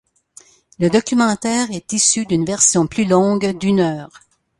Le 0.79 0.89
documentaire 0.89 1.69
est 1.69 1.93
issu 1.93 2.25
d'une 2.25 2.43
version 2.43 2.87
plus 2.87 3.05
longue 3.05 3.55
d'une 3.59 3.79
heure. 3.81 4.09